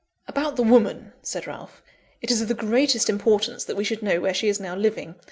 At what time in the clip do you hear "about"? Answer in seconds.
0.27-0.55